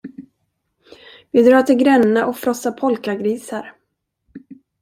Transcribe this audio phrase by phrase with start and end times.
[1.31, 3.73] Vi drar till Gränna och frossar polkagrisar!